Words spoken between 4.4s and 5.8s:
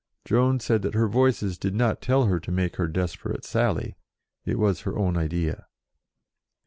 it was her own idea.